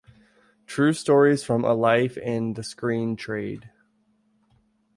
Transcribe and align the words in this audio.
True 0.65 0.93
Stories 0.93 1.43
From 1.43 1.63
A 1.63 1.75
Life 1.75 2.17
in 2.17 2.53
the 2.53 2.63
Screen 2.63 3.15
Trade. 3.15 3.69